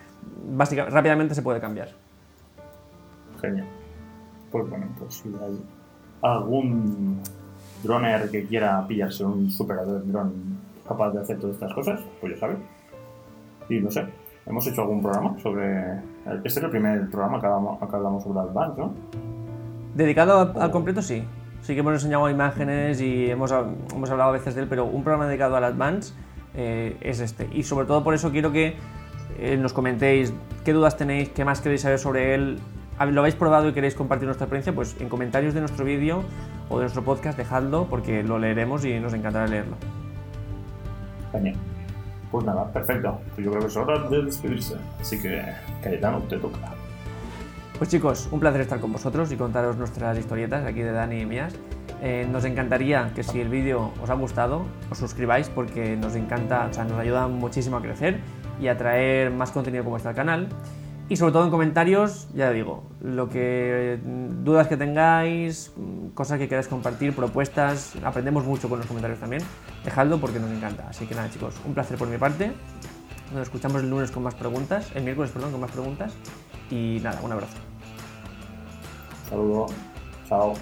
básicamente, 0.52 0.94
rápidamente 0.94 1.34
se 1.34 1.42
puede 1.42 1.60
cambiar. 1.60 1.90
Genial. 3.40 3.66
Pues 4.50 4.70
bueno, 4.70 4.86
pues 4.98 5.14
si 5.14 5.28
hay 5.28 5.60
algún 6.22 7.20
droner 7.82 8.30
que 8.30 8.46
quiera 8.46 8.86
pillarse 8.86 9.24
un 9.24 9.50
superador 9.50 10.06
dron 10.06 10.32
capaz 10.86 11.10
de 11.10 11.20
hacer 11.20 11.38
todas 11.38 11.56
estas 11.56 11.74
cosas, 11.74 12.00
pues 12.20 12.34
ya 12.34 12.40
sabes, 12.40 12.58
y 13.68 13.80
no 13.80 13.90
sé, 13.90 14.06
hemos 14.46 14.66
hecho 14.66 14.82
algún 14.82 15.02
programa 15.02 15.38
sobre. 15.40 16.00
Este 16.44 16.48
es 16.48 16.56
el 16.56 16.70
primer 16.70 17.08
programa 17.10 17.40
que 17.40 17.46
hablamos, 17.96 18.22
sobre 18.22 18.40
Advance, 18.40 18.80
¿no? 18.80 18.94
Dedicado 19.94 20.52
al 20.60 20.70
completo, 20.70 21.02
sí. 21.02 21.24
Sí 21.62 21.74
que 21.74 21.80
hemos 21.80 21.94
enseñado 21.94 22.28
imágenes 22.30 23.00
y 23.00 23.30
hemos, 23.30 23.50
hemos 23.50 24.10
hablado 24.10 24.30
a 24.30 24.32
veces 24.32 24.54
de 24.54 24.62
él, 24.62 24.68
pero 24.68 24.84
un 24.84 25.02
programa 25.02 25.26
dedicado 25.26 25.56
al 25.56 25.64
Advance 25.64 26.14
eh, 26.54 26.96
es 27.00 27.20
este. 27.20 27.48
Y 27.52 27.64
sobre 27.64 27.86
todo 27.86 28.04
por 28.04 28.14
eso 28.14 28.30
quiero 28.30 28.52
que 28.52 28.76
eh, 29.38 29.56
nos 29.56 29.72
comentéis 29.72 30.32
qué 30.64 30.72
dudas 30.72 30.96
tenéis, 30.96 31.30
qué 31.30 31.44
más 31.44 31.60
queréis 31.60 31.80
saber 31.80 31.98
sobre 31.98 32.34
él. 32.34 32.58
¿Lo 33.10 33.20
habéis 33.20 33.34
probado 33.34 33.68
y 33.68 33.72
queréis 33.72 33.94
compartir 33.94 34.26
nuestra 34.26 34.44
experiencia? 34.44 34.74
Pues 34.74 34.96
en 35.00 35.08
comentarios 35.08 35.54
de 35.54 35.60
nuestro 35.60 35.84
vídeo 35.84 36.22
o 36.68 36.76
de 36.76 36.84
nuestro 36.84 37.02
podcast 37.02 37.36
dejadlo 37.36 37.86
porque 37.90 38.22
lo 38.22 38.38
leeremos 38.38 38.84
y 38.84 38.98
nos 39.00 39.12
encantará 39.12 39.46
leerlo. 39.46 39.76
Genial. 41.32 41.56
Pues 42.30 42.44
nada, 42.44 42.70
perfecto. 42.72 43.18
Pues 43.34 43.44
yo 43.44 43.50
creo 43.50 43.62
que 43.62 43.68
es 43.68 43.76
hora 43.76 44.08
de 44.08 44.22
despedirse. 44.22 44.76
Así 45.00 45.20
que, 45.20 45.42
Cayetano, 45.82 46.20
te 46.22 46.36
toca. 46.38 46.74
Pues 47.78 47.90
chicos, 47.90 48.28
un 48.32 48.40
placer 48.40 48.62
estar 48.62 48.80
con 48.80 48.92
vosotros 48.92 49.30
y 49.32 49.36
contaros 49.36 49.76
nuestras 49.76 50.18
historietas 50.18 50.64
aquí 50.64 50.80
de 50.80 50.92
Dani 50.92 51.20
y 51.20 51.26
mías. 51.26 51.54
Eh, 52.02 52.26
nos 52.30 52.44
encantaría 52.44 53.12
que 53.14 53.22
si 53.22 53.40
el 53.40 53.48
vídeo 53.48 53.92
os 54.02 54.10
ha 54.10 54.14
gustado, 54.14 54.62
os 54.90 54.98
suscribáis 54.98 55.48
porque 55.48 55.96
nos 55.96 56.14
encanta, 56.14 56.68
o 56.70 56.72
sea, 56.72 56.84
nos 56.84 56.98
ayuda 56.98 57.28
muchísimo 57.28 57.76
a 57.76 57.82
crecer 57.82 58.20
y 58.60 58.68
a 58.68 58.76
traer 58.76 59.30
más 59.30 59.50
contenido 59.50 59.84
como 59.84 59.96
este 59.96 60.08
al 60.08 60.14
canal. 60.14 60.48
Y 61.08 61.16
sobre 61.16 61.32
todo 61.32 61.44
en 61.44 61.50
comentarios, 61.50 62.26
ya 62.34 62.50
digo, 62.50 62.82
lo 63.00 63.28
que 63.28 64.00
dudas 64.42 64.66
que 64.66 64.76
tengáis, 64.76 65.72
cosas 66.14 66.38
que 66.38 66.48
queráis 66.48 66.66
compartir, 66.66 67.14
propuestas, 67.14 67.94
aprendemos 68.02 68.44
mucho 68.44 68.68
con 68.68 68.78
los 68.78 68.88
comentarios 68.88 69.20
también. 69.20 69.42
Dejadlo 69.84 70.18
porque 70.18 70.40
nos 70.40 70.50
encanta. 70.50 70.88
Así 70.88 71.06
que 71.06 71.14
nada, 71.14 71.30
chicos, 71.30 71.54
un 71.64 71.74
placer 71.74 71.96
por 71.96 72.08
mi 72.08 72.18
parte. 72.18 72.52
Nos 73.32 73.42
escuchamos 73.42 73.82
el 73.82 73.90
lunes 73.90 74.10
con 74.10 74.24
más 74.24 74.34
preguntas, 74.34 74.90
el 74.96 75.04
miércoles, 75.04 75.30
perdón, 75.30 75.52
con 75.52 75.60
más 75.60 75.70
preguntas. 75.70 76.12
Y 76.70 76.98
nada, 77.02 77.20
un 77.22 77.30
abrazo. 77.30 77.56
Saludos. 79.30 79.72
Chao. 80.28 80.54